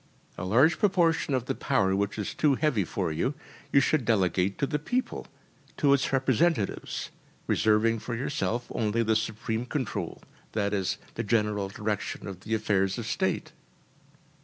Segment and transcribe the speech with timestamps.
[0.35, 3.35] A large proportion of the power which is too heavy for you,
[3.71, 5.27] you should delegate to the people,
[5.77, 7.11] to its representatives,
[7.45, 12.97] reserving for yourself only the supreme control, that is, the general direction of the affairs
[12.97, 13.51] of State.